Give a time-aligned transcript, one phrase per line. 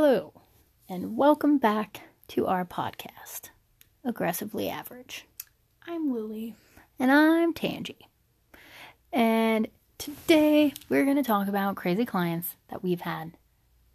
[0.00, 0.32] Hello,
[0.88, 3.50] and welcome back to our podcast,
[4.04, 5.26] Aggressively Average.
[5.88, 6.54] I'm Lily.
[7.00, 8.06] And I'm Tangi.
[9.12, 9.66] And
[9.98, 13.32] today we're going to talk about crazy clients that we've had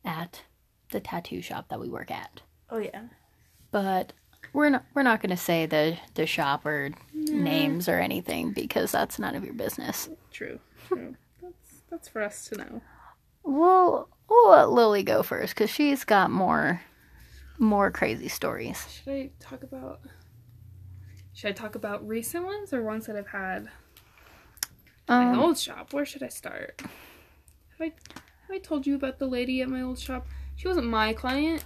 [0.04, 0.42] at
[0.92, 2.42] the tattoo shop that we work at.
[2.70, 3.04] Oh yeah.
[3.72, 4.12] But
[4.52, 8.92] we're not we're not going to say the the shop or names or anything because
[8.92, 10.10] that's none of your business.
[10.32, 10.60] True.
[10.86, 11.16] True.
[11.42, 12.82] that's that's for us to know.
[13.46, 16.82] We'll we'll let Lily go first cuz she's got more
[17.60, 18.86] more crazy stories.
[18.90, 20.02] Should I talk about
[21.34, 23.70] Should I talk about recent ones or ones that I've had?
[25.08, 25.94] My Um, old shop.
[25.94, 26.82] Where should I start?
[26.82, 30.28] Have I have I told you about the lady at my old shop?
[30.56, 31.64] She wasn't my client.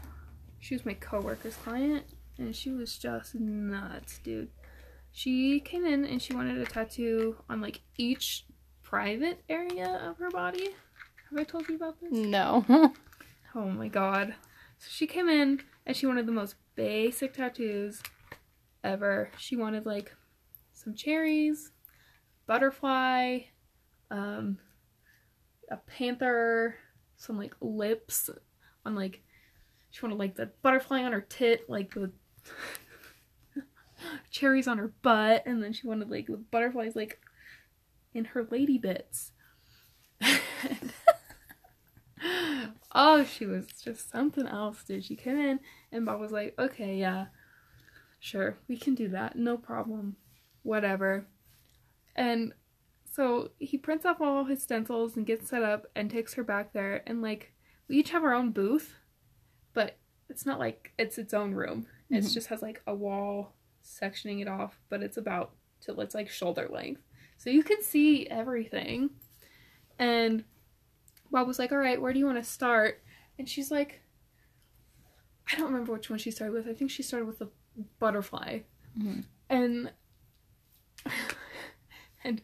[0.59, 2.05] She was my coworker's client,
[2.37, 4.49] and she was just nuts, dude.
[5.11, 8.45] She came in and she wanted a tattoo on like each
[8.83, 10.69] private area of her body.
[11.29, 12.11] Have I told you about this?
[12.11, 12.93] no.
[13.55, 14.35] Oh my god.
[14.77, 18.03] So she came in and she wanted the most basic tattoos
[18.83, 19.31] ever.
[19.37, 20.13] She wanted like
[20.73, 21.71] some cherries,
[22.45, 23.39] butterfly,
[24.11, 24.59] um,
[25.71, 26.75] a panther,
[27.15, 28.29] some like lips
[28.85, 29.23] on like
[29.89, 32.11] she wanted like the butterfly on her tit, like the
[34.29, 37.19] cherries on her butt, and then she wanted like the butterflies like
[38.13, 39.31] in her lady bits.
[42.97, 45.05] Oh, she was just something else, dude.
[45.05, 45.59] She came in
[45.91, 47.27] and Bob was like, okay, yeah,
[48.19, 49.35] sure, we can do that.
[49.35, 50.15] No problem.
[50.63, 51.27] Whatever.
[52.15, 52.53] And
[53.05, 56.73] so he prints off all his stencils and gets set up and takes her back
[56.73, 57.03] there.
[57.05, 57.53] And like,
[57.87, 58.95] we each have our own booth,
[59.73, 59.97] but
[60.29, 61.85] it's not like it's its own room.
[62.09, 62.33] It Mhm.
[62.33, 66.67] just has like a wall sectioning it off, but it's about till it's like shoulder
[66.69, 67.01] length.
[67.37, 69.11] So you can see everything.
[69.99, 70.43] And
[71.31, 73.01] Bob was like, All right, where do you want to start?
[73.39, 74.01] And she's like,
[75.51, 76.67] I don't remember which one she started with.
[76.67, 77.49] I think she started with the
[77.99, 78.59] butterfly.
[78.97, 79.25] Mhm.
[79.49, 79.91] And
[82.23, 82.41] and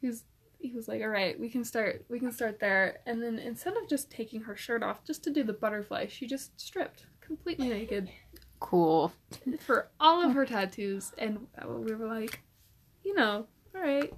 [0.00, 0.24] he was
[0.58, 3.00] he was like, All right, we can start we can start there.
[3.06, 6.26] And then instead of just taking her shirt off just to do the butterfly, she
[6.26, 8.10] just stripped completely naked
[8.60, 9.12] Cool.
[9.60, 12.40] for all of her tattoos and we were like
[13.04, 14.12] you know all right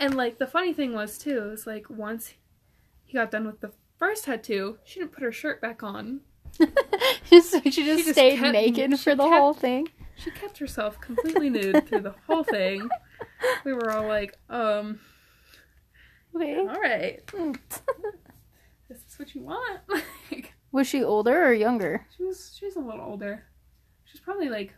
[0.00, 2.34] and like the funny thing was too is like once
[3.06, 6.20] he got done with the first tattoo she didn't put her shirt back on
[7.30, 9.88] just, she just just stayed kept- naked for the kept- whole thing.
[10.16, 12.86] she kept herself completely nude through the whole thing
[13.64, 14.98] we were all like um
[16.32, 16.58] Wait.
[16.58, 17.20] all right
[18.88, 19.80] this is what you want
[20.30, 22.06] like Was she older or younger?
[22.16, 23.44] she was she was a little older
[24.04, 24.74] she was probably like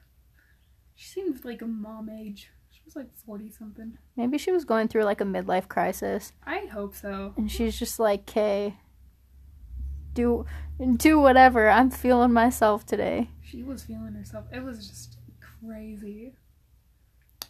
[0.95, 2.49] she seemed like a mom age she
[2.89, 6.95] was like 40 something Maybe she was going through like a midlife crisis i hope
[6.95, 8.77] so and she's just like, "Okay,
[10.15, 10.47] do
[10.97, 11.69] do whatever.
[11.69, 14.47] I'm feeling myself today." She was feeling herself.
[14.53, 16.35] It was just crazy.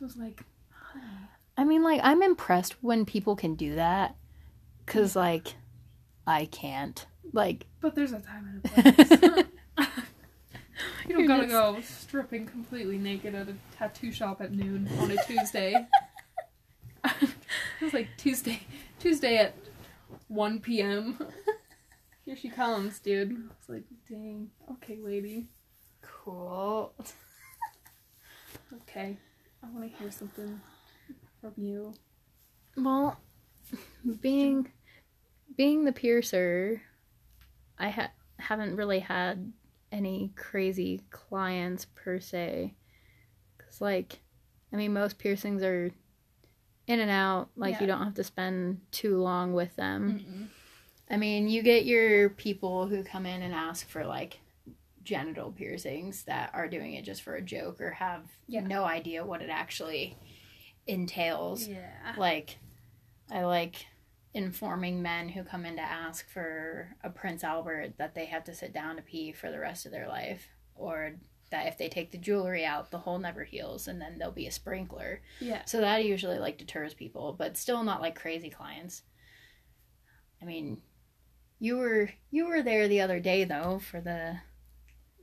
[0.00, 1.04] It was like, honey.
[1.56, 4.16] I mean, like I'm impressed when people can do that
[4.87, 5.55] cuz like
[6.26, 7.06] I can't.
[7.32, 8.93] Like But there's a time and a
[9.32, 9.44] place.
[11.10, 15.16] you don't gotta go stripping completely naked at a tattoo shop at noon on a
[15.26, 15.86] Tuesday.
[17.04, 17.28] it
[17.82, 18.60] was like Tuesday,
[18.98, 19.54] Tuesday at
[20.28, 21.19] 1 p.m.
[22.24, 23.48] Here she comes, dude.
[23.58, 24.50] It's like, dang.
[24.72, 25.46] Okay, lady.
[26.02, 26.92] cool.
[28.82, 29.16] Okay.
[29.62, 30.60] I want to hear something
[31.40, 31.94] from you.
[32.76, 33.19] Well,
[34.20, 34.69] being
[35.56, 36.82] being the piercer,
[37.78, 39.52] I ha- haven't really had
[39.93, 42.75] any crazy clients per se.
[43.59, 44.21] Cuz like
[44.72, 45.91] I mean most piercings are
[46.87, 50.50] in and out, like you don't have to spend too long with them.
[51.10, 54.41] I mean, you get your people who come in and ask for like
[55.04, 58.60] genital piercings that are doing it just for a joke or have Yeah.
[58.60, 60.16] no idea what it actually
[60.87, 61.66] entails.
[61.66, 62.15] Yeah.
[62.16, 62.59] Like,
[63.31, 63.87] I like
[64.38, 68.55] informing men who come in to ask for a Prince Albert that they have to
[68.55, 71.14] sit down to pee for the rest of their life, or
[71.50, 74.46] that if they take the jewelry out, the hole never heals, and then there'll be
[74.46, 75.20] a sprinkler.
[75.40, 75.64] Yeah.
[75.64, 79.02] So that usually like deters people, but still not like crazy clients.
[80.41, 80.82] I mean,
[81.58, 84.37] you were you were there the other day though for the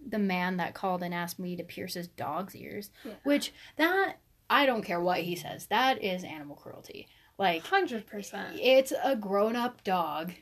[0.08, 3.14] the man that called and asked me to pierce his dog's ears, Yeah.
[3.24, 4.18] which that
[4.50, 5.68] I don't care what he says.
[5.68, 7.08] That is animal cruelty.
[7.38, 8.60] Like 100%.
[8.62, 10.34] it's a grown-up dog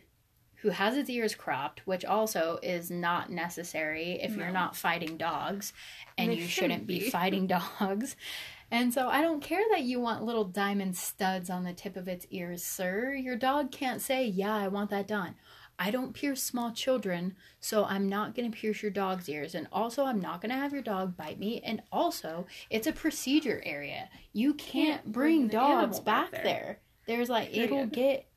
[0.56, 5.74] who has its ears cropped, which also is not necessary if you're not fighting dogs
[6.18, 7.10] and They you shouldn't shouldn't be be.
[7.10, 8.16] fighting dogs.
[8.72, 12.07] And so I don't care that you want little diamond studs on the tip of
[12.07, 13.13] its ears, sir.
[13.13, 15.36] Your dog can't say, "Yeah, I want that done."
[15.80, 19.56] I don't pierce small children, so I'm not going to pierce your dog's ears.
[19.56, 21.62] And also, I'm not going to have your dog bite me.
[21.66, 24.08] And also, it's a procedure area.
[24.34, 26.44] You can't, Can't bring, bring dogs back back, there.
[26.44, 26.80] there.
[27.18, 28.28] There's like, it'll get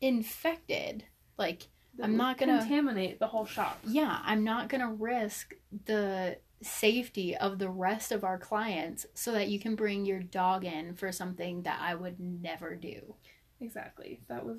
[0.00, 1.04] infected.
[1.38, 1.68] Like,
[2.02, 3.78] I'm not gonna- contaminate the whole shop.
[3.86, 5.54] yeah, I'm not going to risk
[5.86, 10.64] the safety of the rest of our clients so that you can bring your dog
[10.64, 13.14] in for something that I would never do.
[13.60, 14.20] Exactly.
[14.28, 14.58] That was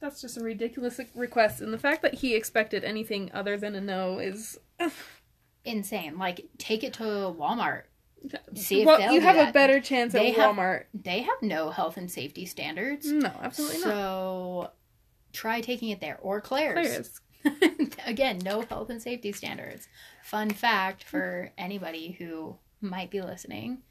[0.00, 3.80] that's just a ridiculous request and the fact that he expected anything other than a
[3.80, 4.58] no is
[5.64, 6.18] Insane.
[6.18, 7.82] Like, take it to Walmart.
[8.54, 10.84] See if well, you have a better chance They at have- Walmart.
[10.94, 13.10] They have no health and safety standards.
[13.10, 13.84] No, absolutely not.
[13.84, 14.70] so
[15.32, 17.20] try taking it there or Claire's.
[17.42, 17.90] Claire's.
[18.06, 19.88] Again, no health and safety standards.
[20.22, 23.82] Fun fact for anybody who might be listening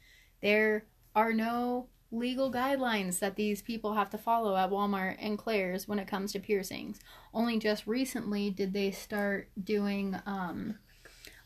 [0.42, 0.84] there
[1.14, 5.98] are no legal guidelines that these people have to follow at Walmart and Claire's when
[5.98, 6.98] it comes to piercings.
[7.32, 10.76] Only just recently did they start doing um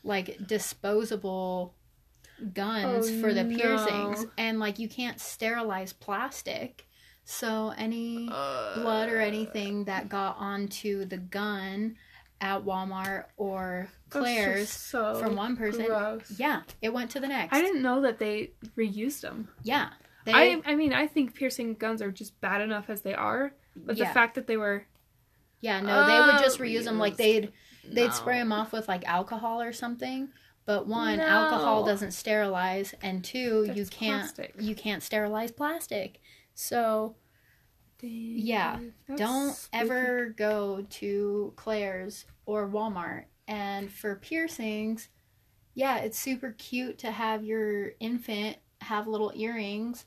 [0.03, 1.75] like disposable
[2.53, 3.57] guns Oh, for the no.
[3.57, 6.87] piercings and like you can't sterilize plastic.
[7.23, 11.95] So any blood or anything that got onto the gun
[12.41, 16.33] at Walmart or Claire's so from one person, gross.
[16.37, 17.51] yeah, it went to the next.
[17.55, 19.47] I didn't know that they reused them.
[19.63, 19.89] Yeah,
[20.25, 23.53] they, I I mean, I think piercing guns are just bad enough as they are,
[23.75, 24.85] but yeah, the fact that they were
[25.61, 26.99] yeah, no, they would just Oh, reuse them.
[26.99, 27.51] Like they'd
[27.83, 28.13] they'd No.
[28.13, 30.29] spray them off with like alcohol or something.
[30.65, 31.25] But one, No.
[31.25, 34.55] alcohol doesn't sterilize, and two, you can't plastic.
[34.59, 36.19] you can't sterilize plastic.
[36.55, 37.15] So
[38.01, 39.73] Yeah, That's don't spooky.
[39.73, 43.25] ever go to Claire's or Walmart.
[43.47, 45.09] And for piercings,
[45.73, 50.05] yeah, it's super cute to have your infant have little earrings,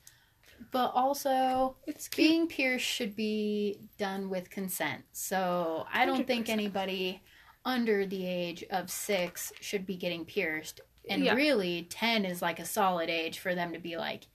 [0.71, 5.03] but also It's being pierced should be done with consent.
[5.11, 6.49] So I don't think 100%.
[6.49, 7.21] anybody
[7.65, 10.81] under the age of six should be getting pierced.
[11.09, 11.33] And Yeah.
[11.35, 14.27] really, 10 is like a solid age for them to be like,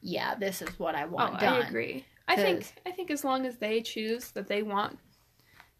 [0.00, 1.62] yeah, this is what I Oh, want done.
[1.62, 2.04] I agree.
[2.28, 4.98] I think I think as long as they choose that they want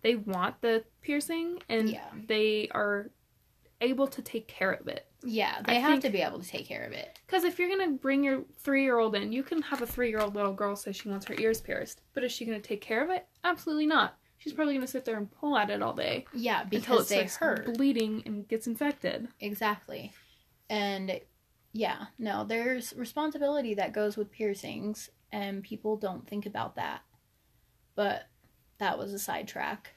[0.03, 2.11] they want the piercing and Yeah.
[2.27, 3.11] they are
[3.81, 5.07] able to take care of it.
[5.25, 7.19] Yeah, they I have think- to be able to take care of it.
[7.27, 10.09] Because if you're gonna bring your three year old in, you can have a three
[10.11, 12.81] year old little girl say she wants her ears pierced, but is she gonna take
[12.81, 13.27] care of it?
[13.45, 14.19] Absolutely not.
[14.39, 17.15] She's probably gonna sit there and pull at it all day Yeah, until because it
[17.15, 17.37] they starts
[17.67, 17.75] hurt.
[17.77, 19.29] bleeding and gets infected.
[19.41, 20.13] Exactly.
[20.69, 21.21] And
[21.73, 27.03] yeah, no, there's responsibility that goes with piercings, and people don't think about that.
[27.95, 28.27] But
[28.79, 29.95] that was a sidetrack.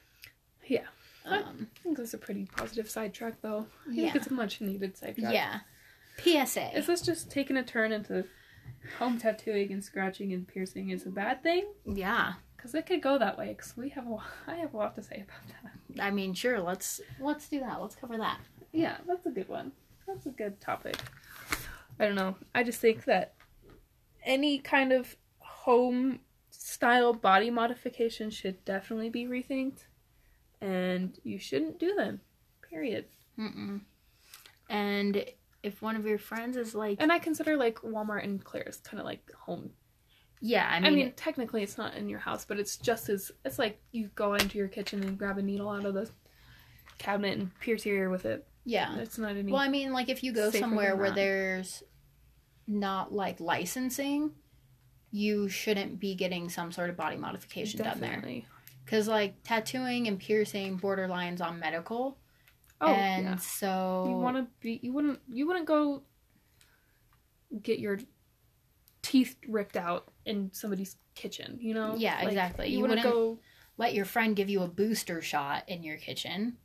[0.66, 0.86] Yeah.
[1.26, 3.66] Um, I think that's a pretty positive sidetrack, though.
[3.88, 4.02] I Yeah.
[4.04, 5.32] think it's a much needed sidetrack.
[5.34, 5.60] yeah.
[6.18, 6.76] PSA.
[6.78, 8.24] Is this just taking a turn into
[8.98, 11.66] home tattooing and scratching and piercing is a bad thing?
[11.84, 12.34] Yeah.
[12.56, 13.48] Because it could go that way.
[13.48, 15.62] Because we have a, I have a lot to say about
[15.94, 16.02] that.
[16.02, 16.60] I mean, sure.
[16.60, 17.80] Let's let's do that.
[17.80, 18.38] Let's cover that.
[18.72, 19.72] Yeah, that's a good one.
[20.06, 20.96] That's a good topic.
[21.98, 22.36] I don't know.
[22.54, 23.34] I just think that
[24.24, 26.20] any kind of home
[26.50, 29.84] style body modification should definitely be rethinked,
[30.60, 32.20] and you shouldn't do them.
[32.68, 33.06] Period.
[33.38, 33.80] Mm-mm.
[34.68, 35.24] And
[35.62, 38.98] if one of your friends is like, And I consider like Walmart and Claire's kind
[39.00, 39.70] of like home
[40.42, 43.32] yeah, I I mean, mean, technically it's not in your house, but it's just as
[43.46, 46.10] it's like you go into your kitchen and grab a needle out of the
[46.98, 48.46] cabinet and pierce your ear with it.
[48.64, 48.96] yeah.
[48.98, 49.50] It's not any.
[49.50, 51.82] Well, I mean, like if you go somewhere where there's
[52.66, 54.32] not like licensing,
[55.10, 58.22] you shouldn't be getting some sort of body modification done there.
[58.86, 62.16] Because like tattooing and piercing borderlines on medical,
[62.80, 63.36] Oh and yeah.
[63.36, 64.78] so You want to be.
[64.82, 65.20] You wouldn't.
[65.28, 66.02] You wouldn't go
[67.62, 67.98] get your
[69.02, 71.58] teeth ripped out in somebody's kitchen.
[71.60, 71.94] You know.
[71.96, 72.68] Yeah, exactly.
[72.68, 73.38] You, You wouldn't wouldn't- go.
[73.76, 76.56] let your friend give you a booster shot in your kitchen.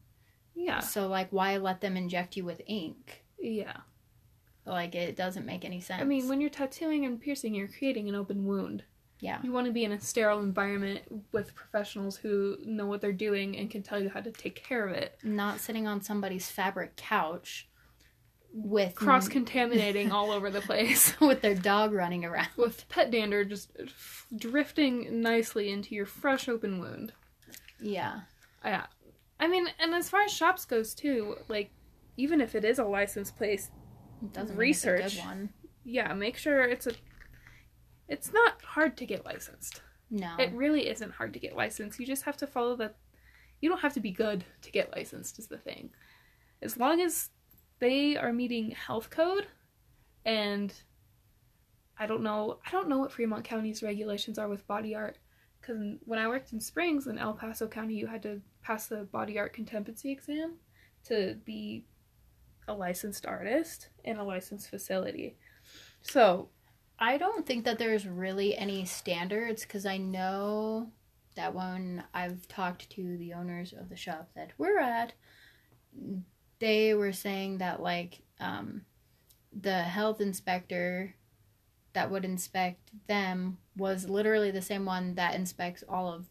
[0.55, 0.79] Yeah.
[0.79, 3.23] So like, why let them inject you with ink?
[3.39, 3.77] Yeah.
[4.65, 6.01] Like it doesn't make any sense.
[6.01, 8.83] I mean, when you're tattooing and piercing, you're creating an open wound.
[9.21, 11.01] Yeah, You want to be in a sterile environment
[11.31, 14.85] with professionals who know what they're doing and can tell you how to take care
[14.87, 15.17] of it.
[15.23, 17.69] not sitting on somebody's fabric couch
[18.53, 21.13] with Cross contaminating all over the place.
[21.21, 22.49] with their dog running around.
[22.57, 23.71] With pet dander just
[24.35, 27.13] drifting nicely into your fresh open wound.
[27.79, 28.21] Yeah.
[28.65, 28.87] Yeah.
[29.39, 31.71] I mean, and as far as shops goes too, like
[32.17, 33.71] even if it is a licensed place,
[34.21, 34.97] It doesn't Research.
[34.99, 35.49] Mean it's a good one.
[35.85, 36.91] yeah, make sure it's a
[38.11, 39.81] it's not hard to get licensed.
[40.09, 40.35] No.
[40.37, 41.97] It really isn't hard to get licensed.
[41.97, 42.91] You just have to follow the.
[43.61, 45.91] You don't have to be good to get licensed, is the thing.
[46.61, 47.29] As long as
[47.79, 49.47] they are meeting health code,
[50.25, 50.73] and
[51.97, 52.59] I don't know.
[52.67, 55.17] I don't know what Fremont County's regulations are with body art.
[55.61, 59.05] because when I worked in Springs in El Paso County, you had to pass the
[59.05, 60.55] body art competency exam
[61.05, 61.85] to be
[62.67, 65.37] a licensed artist in a licensed facility.
[66.01, 66.49] So
[67.01, 70.91] I don't think that there's really any standards because I know
[71.35, 75.13] that when I've talked to the owners of the shop that we're at,
[76.59, 78.83] they were saying that like um,
[79.59, 81.15] the health inspector
[81.93, 86.27] that would inspect them was literally the same one that inspects all of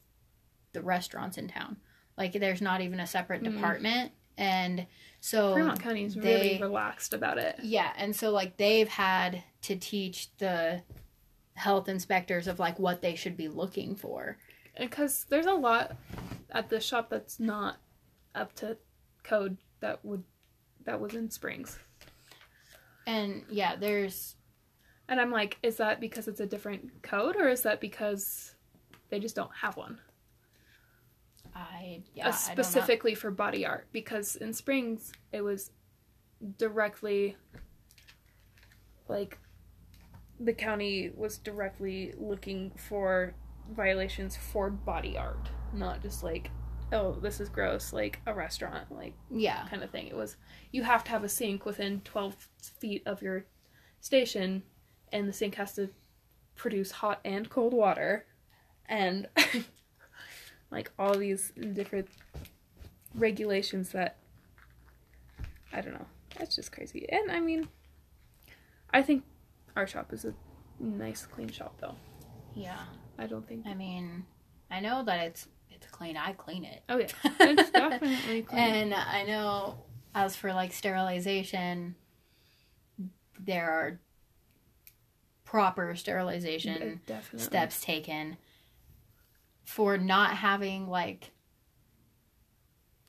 [0.72, 1.76] the restaurants in town.
[2.16, 3.54] Like there's not even a separate Mm.
[3.54, 4.12] department.
[4.38, 4.86] And
[5.20, 7.56] so Fremont County is they- really relaxed about it.
[7.62, 10.82] yeah, and so like they've had to teach the
[11.54, 14.38] health inspectors of like what they should be looking for.
[14.78, 15.96] because there's a lot
[16.50, 17.76] at the shop that's not
[18.34, 18.76] up to
[19.22, 20.24] code that would
[20.84, 21.78] that was in Springs.
[23.06, 24.36] And yeah, there's
[25.08, 28.54] And I'm like, is that because it's a different code or is that because
[29.10, 29.98] they just don't have one?
[31.54, 35.72] I yeah, Uh, specifically for body art because in Springs it was
[36.56, 37.36] directly
[39.08, 39.38] like
[40.40, 43.34] the county was directly looking for
[43.74, 46.50] violations for body art, not just like
[46.92, 49.40] oh this is gross like a restaurant like I don't know.
[49.42, 49.66] yeah.
[49.68, 50.08] kind of thing.
[50.08, 50.36] It was
[50.72, 53.44] you have to have a sink within 12 feet of your
[54.00, 54.62] station,
[55.12, 55.90] and the sink has to
[56.56, 58.26] produce hot and cold water,
[58.88, 59.28] and
[60.70, 62.08] like all these different
[63.14, 64.16] regulations that
[65.72, 66.06] I don't know.
[66.38, 67.06] That's just crazy.
[67.10, 67.68] And I mean,
[68.92, 69.24] I think
[69.80, 70.34] our shop is a
[70.78, 71.96] nice, clean shop, though.
[72.54, 72.78] Yeah.
[73.18, 73.66] I don't think.
[73.66, 74.24] I mean,
[74.70, 76.16] I know that it's it's clean.
[76.16, 76.82] I clean it.
[76.88, 77.06] Oh yeah,
[77.40, 78.60] it's definitely clean.
[78.60, 79.84] And I know
[80.14, 81.94] as for like sterilization
[83.38, 84.00] there are
[85.44, 87.44] proper sterilization definitely.
[87.44, 88.36] steps taken
[89.64, 91.30] for not having like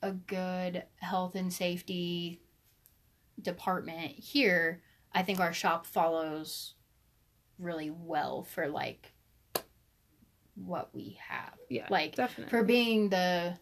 [0.01, 2.42] a good health and safety
[3.42, 4.82] department here
[5.13, 6.75] i think our shop follows
[7.60, 9.13] really well for like
[10.56, 12.50] what we have Yeah, like definitely.
[12.50, 13.58] for being the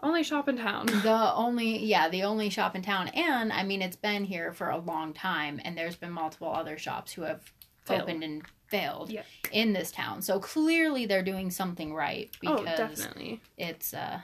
[0.00, 0.86] Only shop in town.
[1.02, 4.68] the only yeah the only shop in town and i mean it's been here for
[4.70, 7.52] a long time and there's been multiple other shops who have
[7.84, 8.02] Failed.
[8.02, 9.22] opened and failed Yeah.
[9.52, 13.40] in this town so clearly they're doing something right oh, because definitely.
[13.56, 14.20] it's uh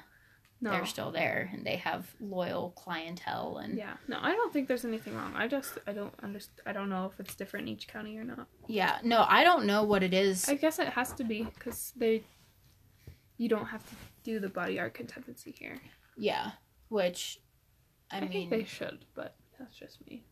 [0.61, 0.71] No.
[0.73, 4.85] they're still there and they have loyal clientele and Yeah, no, I don't think there's
[4.85, 5.33] anything wrong.
[5.37, 6.61] I just I don't understand.
[6.67, 8.49] I don't know if it's different in each county or not.
[8.67, 11.93] yeah no i don't know what it is I guess it has to be because
[11.97, 12.25] they,
[13.37, 15.79] you don't have to do the body art competency here.
[16.17, 16.51] yeah
[16.89, 17.39] which
[18.11, 20.25] i, I, mean think they should, but that's just me.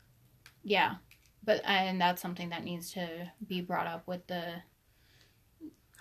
[0.64, 0.96] yeah
[1.44, 4.54] but uh, and that's something that needs to be brought up with the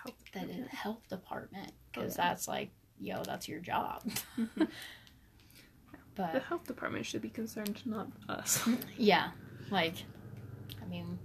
[0.02, 0.68] Health the department.
[0.74, 2.28] health department because Oh, yeah.
[2.28, 4.02] that's like yo that's your job
[4.38, 4.68] Mhm.
[6.14, 8.66] but The health department should be concerned, not us.
[8.96, 9.30] yeah
[9.70, 9.94] like
[10.82, 11.18] i mean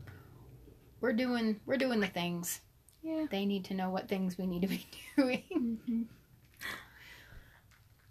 [0.99, 2.61] we're doing we're doing the things
[3.03, 3.25] yeah.
[3.31, 4.85] they need to know what things we need to be
[5.17, 6.01] doing Mm-hmm.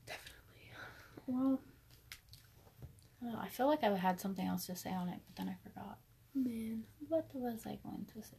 [0.07, 0.71] Definitely.
[1.27, 1.61] Well,
[3.23, 5.57] Oh, i feel like i had something else to say on it but then i
[5.63, 5.99] forgot
[6.35, 6.85] man.
[7.09, 8.37] what was i going to say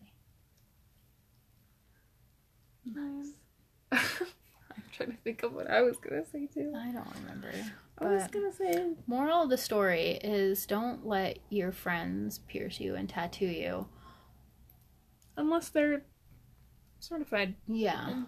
[2.83, 4.31] Nice.
[4.75, 6.73] I'm trying to think of what I was gonna say too.
[6.75, 7.51] i don't remember
[7.99, 12.95] I was gonna say moral of the story is don't let your friends pierce you
[12.95, 13.87] and tattoo you
[15.37, 16.03] unless they're
[16.99, 18.23] certified, yeah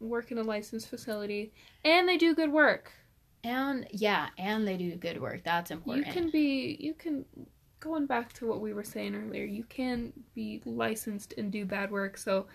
[0.00, 1.52] work in a licensed facility,
[1.84, 2.92] and they do good work.
[3.42, 7.24] and yeah and they do good work that's important You can be, you can,
[7.80, 11.90] going back to what we were saying earlier, you can be licensed and do bad
[11.90, 12.16] work.
[12.18, 12.46] So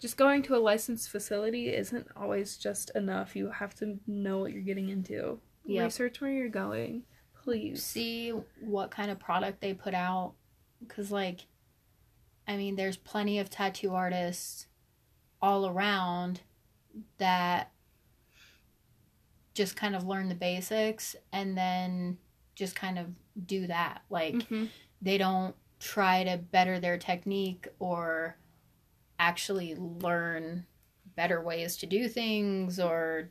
[0.00, 3.34] just going to a licensed facility isn't always just enough.
[3.36, 5.40] You have to know what you're getting into.
[5.66, 5.84] Yep.
[5.84, 7.04] Research where you're going,
[7.42, 7.82] please.
[7.82, 10.34] see what kind of product they put out
[10.86, 11.46] because like
[12.46, 14.66] i mean there's plenty of tattoo artists
[15.40, 16.42] all around
[17.16, 17.70] that
[19.54, 22.18] just kind of learn the basics and then
[22.54, 23.06] just kind of
[23.46, 24.68] do that like Mhm.
[25.00, 28.36] they don't try to better their technique or
[29.18, 30.66] actually learn
[31.16, 33.30] better ways to do things or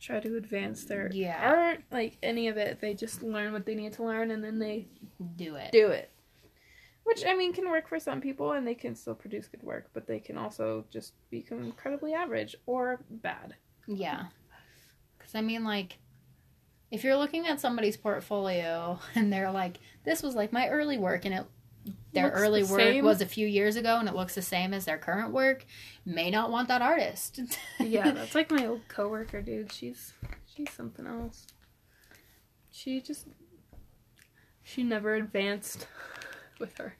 [0.00, 1.38] Try to advance their Yeah.
[1.48, 2.80] art, like any of it.
[2.80, 4.88] They just learn what they need to learn and then they
[5.36, 6.10] do it do it.
[7.04, 9.90] Which I mean can work for some people and they can still produce good work,
[9.92, 13.54] but they can also just become incredibly average or bad.
[13.86, 14.26] Yeah.
[15.16, 15.98] Because, I mean, like,
[16.90, 21.24] if you're looking at somebody's portfolio and they're like, this was like my early work
[21.24, 21.46] and it
[22.12, 23.04] their Looks early the work same.
[23.04, 25.64] was a few years ago and it looks the same as their current work,
[26.04, 27.40] may not want that artist.
[27.80, 29.72] yeah, that's like my old coworker, dude.
[29.72, 30.12] She's
[30.44, 31.46] she's something else.
[32.70, 33.26] She just
[34.62, 35.86] she never advanced
[36.58, 36.96] with her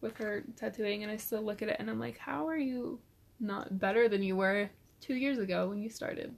[0.00, 3.00] with her tattooing and I still look at it and I'm like, how are you
[3.38, 4.70] not better than you were
[5.00, 6.34] two years ago when you started?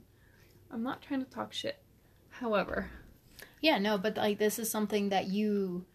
[0.69, 1.77] I'm not trying to talk shit.
[2.29, 2.89] However,
[3.61, 5.85] yeah, no, but like this is something that you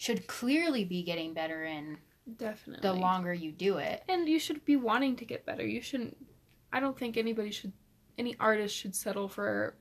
[0.00, 1.98] should clearly be getting better in
[2.38, 4.02] definitely the longer you do it.
[4.08, 5.66] and you should be wanting to get better.
[5.66, 6.16] You shouldn't
[6.72, 7.72] I don't think anybody should
[8.16, 9.74] any artist should settle for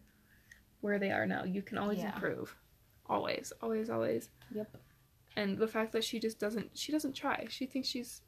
[0.81, 1.43] where they are now.
[1.45, 2.13] You can always Yeah.
[2.13, 2.53] improve.
[3.07, 4.29] Always, always, always.
[4.53, 4.75] Yep.
[5.37, 7.47] And the fact that she just doesn't she doesn't try.
[7.49, 8.21] She thinks she's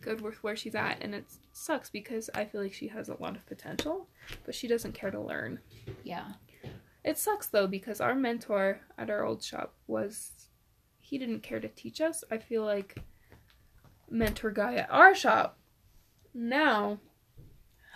[0.00, 3.20] good with where she's at and it sucks because I feel like she has a
[3.20, 4.06] lot of potential,
[4.44, 5.58] but she doesn't care to learn.
[6.04, 6.34] Yeah.
[7.02, 10.47] It sucks though because our mentor at our old shop was
[11.08, 12.22] he didn't care to teach us.
[12.30, 12.98] I feel like
[14.10, 15.58] mentor guy at our shop
[16.34, 16.98] now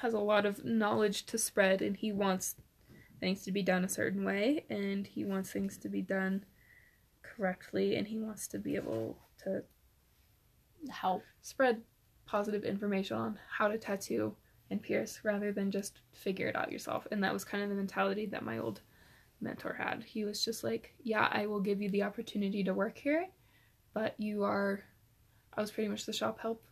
[0.01, 2.57] has a lot of knowledge to spread and he wants
[3.21, 6.45] things to be done a certain way and he wants things to be done
[7.23, 9.63] correctly and he wants to be able to
[10.91, 11.23] Help.
[11.43, 11.83] spread
[12.27, 14.35] positive information on how to tattoo
[14.71, 17.07] and pierce rather than just figure it out yourself.
[17.13, 18.81] And that was kind of the mentality that my old
[19.43, 20.05] mentor had.
[20.05, 23.27] He was just like, Yeah, I will give you the opportunity to work here,
[23.95, 24.83] but you are
[25.55, 26.65] I was pretty much the shop help.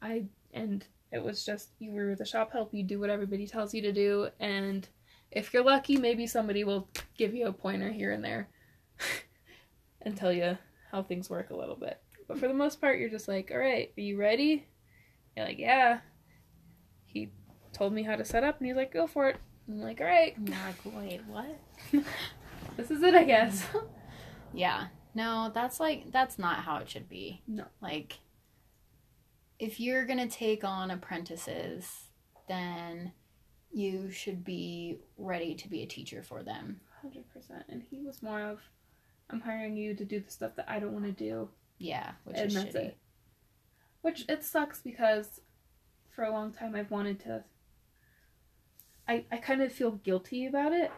[0.00, 3.74] I and it was just you were the shop help, you do what everybody tells
[3.74, 4.88] you to do, and
[5.30, 8.48] if you're lucky, maybe somebody will give you a pointer here and there
[10.02, 10.56] and tell you
[10.90, 12.00] how things work a little bit.
[12.26, 14.66] But for the most part, you're just like, all right, are you ready?
[15.36, 16.00] You're like, yeah.
[17.04, 17.30] He
[17.72, 19.36] told me how to set up, and he's like, go for it.
[19.68, 21.58] I'm like, all right, you're like, wait, what?
[22.76, 23.64] this is it, I guess.
[24.54, 24.86] Yeah.
[25.14, 27.42] No, that's like that's not how it should be.
[27.46, 27.64] No.
[27.82, 28.18] Like
[29.58, 32.06] if you're going to take on apprentices,
[32.48, 33.12] then
[33.70, 36.80] you should be ready to be a teacher for them.
[37.02, 37.64] Hundred percent.
[37.68, 38.60] And he was more of,
[39.28, 42.36] I'm hiring you to do the stuff that I don't want to do, Yeah, which
[42.38, 42.86] and is that's shitty.
[42.86, 42.96] it.
[44.00, 45.40] Which it sucks because,
[46.08, 47.44] for a long time, I've wanted to.
[49.08, 50.92] I I kind of feel guilty about it,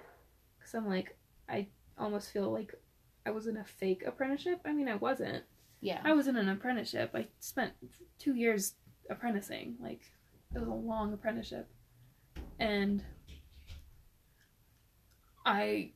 [0.58, 1.16] because I'm like,
[1.48, 2.74] I almost feel like
[3.24, 4.60] I was in a fake apprenticeship.
[4.64, 5.44] I mean, I wasn't.
[5.80, 6.00] Yeah.
[6.04, 7.12] I was in an apprenticeship.
[7.14, 7.72] I spent
[8.18, 8.74] two years
[9.08, 9.76] apprenticing.
[9.80, 10.02] Like,
[10.54, 11.68] it was a long apprenticeship.
[12.58, 13.02] And
[15.46, 15.92] I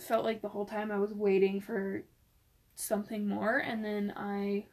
[0.00, 2.04] felt like the whole time I was waiting for
[2.74, 3.58] something more.
[3.58, 4.66] And then I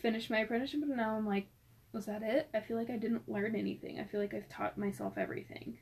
[0.00, 1.48] finished my apprenticeship, and now I'm like,
[1.92, 2.48] was that it?
[2.54, 4.00] I feel like I didn't learn anything.
[4.00, 5.78] I feel like I've taught myself everything.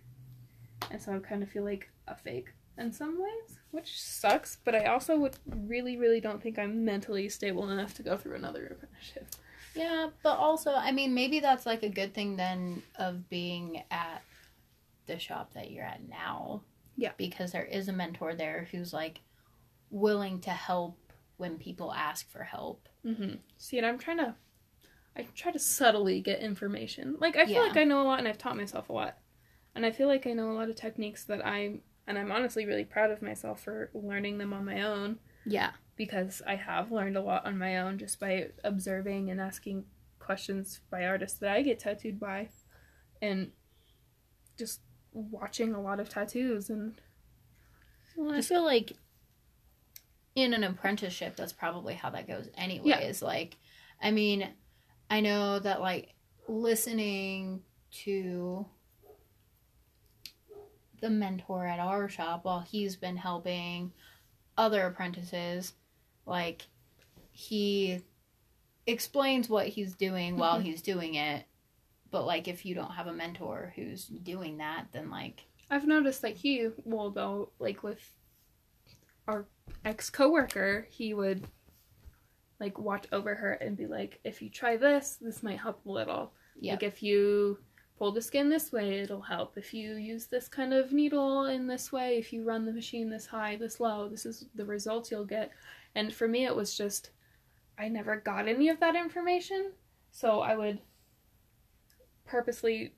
[0.91, 4.75] And so I kind of feel like a fake in some ways, which sucks, but
[4.75, 8.67] I also would really, really don't think I'm mentally stable enough to go through another
[8.67, 9.27] apprenticeship.
[9.75, 14.23] Yeah, but also, I mean, maybe that's like a good thing then of being at
[15.07, 16.63] the shop that you're at now.
[16.97, 17.13] Yeah.
[17.17, 19.21] Because there is a mentor there who's like
[19.91, 20.97] willing to help
[21.37, 22.89] when people ask for help.
[23.05, 23.37] Mm-hmm.
[23.59, 24.35] See, and I'm trying to,
[25.17, 27.17] I try to subtly get information.
[27.19, 27.69] Like I feel Yeah.
[27.69, 29.19] like I know a lot, and I've taught myself a lot,
[29.75, 32.65] and I feel like I know a lot of techniques that I'm, and I'm honestly
[32.67, 35.19] really proud of myself for learning them on my own.
[35.47, 35.71] Yeah.
[35.97, 39.85] because I have learned a lot on my own just by observing and asking
[40.19, 42.49] questions by artists that I get tattooed by
[43.21, 43.51] and
[44.59, 44.81] just
[45.13, 47.01] watching a lot of tattoos and
[48.17, 48.93] Well, I feel like
[50.35, 53.21] in an apprenticeship, that's probably how that goes, anyways.
[53.23, 53.57] Like,
[54.01, 54.49] I mean,
[55.11, 56.15] I know that like
[56.49, 57.63] listening
[58.05, 58.65] to
[61.01, 63.93] the mentor at our shop while he's been helping
[64.57, 65.73] other apprentices,
[66.27, 66.63] like
[67.33, 68.01] he
[68.87, 70.65] explains what he's doing while Mhm.
[70.65, 71.47] he's doing it.
[72.11, 76.23] But like, if you don't have a mentor who's doing that, then like, I've noticed
[76.23, 78.13] that he will go like with
[79.27, 79.47] our
[79.85, 81.47] ex coworker, he would
[82.61, 85.91] like watch over her and be like, if you try this, this might help a
[85.91, 86.33] little.
[86.61, 87.59] yeah, Like if you
[87.99, 89.57] pull the skin this way, it'll help.
[89.57, 93.11] If you use this kind of needle in this way, if you run the machine
[93.11, 95.51] this high, this low, this is the results you'll get.
[95.95, 97.11] And for me, it was just,
[97.79, 99.73] I never got any of that information.
[100.13, 100.81] So I would
[102.27, 102.95] purposely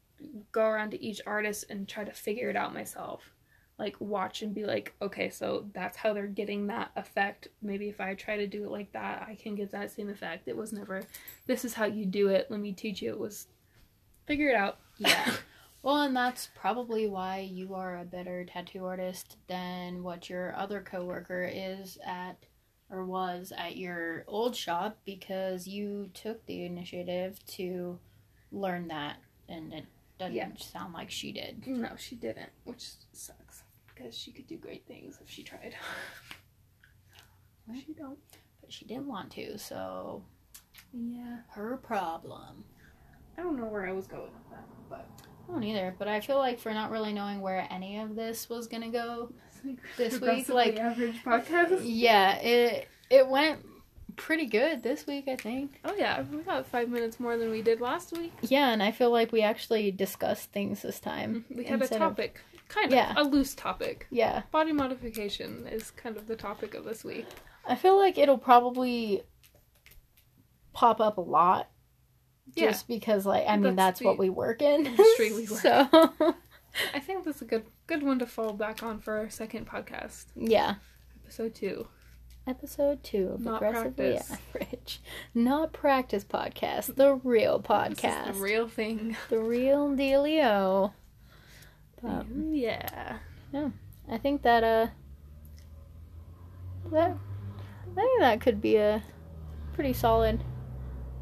[0.52, 3.31] go around to each artist and try to figure it out myself.
[3.82, 7.48] Like, watch and be like, okay, so that's how they're getting that effect.
[7.60, 10.46] Maybe if I try to do it like that, I can get that same effect.
[10.46, 11.02] It was never,
[11.48, 12.46] this is how you do it.
[12.48, 13.10] Let me teach you.
[13.10, 13.48] It was,
[14.26, 14.78] figure it out.
[14.98, 15.32] Yeah.
[15.82, 20.80] Well, and that's probably why you are a better tattoo artist than what your other
[20.80, 22.36] coworker is at
[22.88, 27.98] or was at your old shop because you took the initiative to
[28.52, 29.16] learn that
[29.48, 29.86] and it
[30.20, 30.50] doesn't Yeah.
[30.56, 31.66] sound like she did.
[31.66, 33.41] No, she didn't, which sucks
[34.02, 35.74] because she could do great things if she tried.
[37.86, 38.18] she don't.
[38.60, 40.22] But she didn't want to, so
[40.92, 41.38] Yeah.
[41.50, 42.64] her problem.
[43.38, 45.08] I don't know where I was going with that, but
[45.48, 48.48] I don't either, but I feel like for not really knowing where any of this
[48.48, 49.32] was gonna go,
[49.96, 51.80] This week, like- average podcast.
[51.84, 53.60] yeah, it it went
[54.16, 55.80] pretty good this week, I think.
[55.84, 58.32] Oh yeah, we got five minutes more than we did last week.
[58.42, 61.44] Yeah, and I feel like we actually discussed things this time.
[61.50, 61.58] Mm-hmm.
[61.58, 62.40] We had a instead of- topic,
[62.72, 63.14] kind of Yeah.
[63.16, 64.06] a loose topic.
[64.10, 67.26] yeah, Body modification is kind of the topic of this week.
[67.66, 69.22] I feel like it'll probably
[70.72, 71.68] pop up a lot.
[72.54, 72.70] Yeah.
[72.70, 74.86] Just because, like, I mean, That's that's, what we work in.
[74.86, 75.88] industry we work so,
[76.94, 80.26] I think that's a good good one to fall back on for our second podcast,
[80.34, 80.76] yeah.
[81.24, 81.86] episode two.
[82.46, 84.36] Episode two of Not Aggressively practice.
[84.56, 85.00] Average.
[85.34, 88.34] Not practice podcast, the real podcast.
[88.34, 89.16] the real thing.
[89.28, 90.92] the real dealio.
[92.02, 93.18] But yeah.
[94.10, 94.86] I think that uh
[96.90, 97.16] that
[97.90, 99.02] I think that could be a
[99.72, 100.42] pretty solid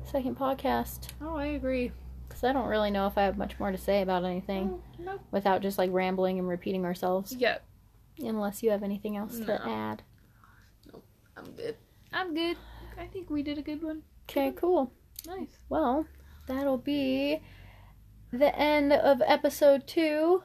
[0.04, 1.92] second podcast Oh, I agree.
[2.28, 4.82] because I don't really know if I have much more to say about anything Oh,
[4.98, 5.18] no.
[5.30, 7.34] without just like rambling and repeating ourselves.
[7.36, 7.58] Yeah,
[8.18, 9.46] Unless you have anything else No.
[9.46, 10.02] to add.
[10.92, 11.02] No,
[11.36, 11.76] I'm good.
[12.12, 12.56] I'm good.
[12.98, 14.02] I think we did a good one.
[14.28, 14.92] Okay, cool.
[15.26, 15.58] Nice.
[15.68, 16.06] Well,
[16.46, 17.40] that'll be
[18.32, 20.42] the end of episode two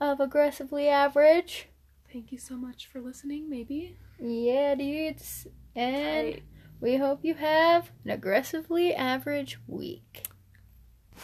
[0.00, 1.68] of Aggressively Average.
[2.12, 3.50] Thank you so much for listening.
[3.50, 3.96] Maybe.
[4.20, 5.46] Yeah, dudes.
[5.76, 6.40] And
[6.80, 10.24] we hope you have an aggressively average week.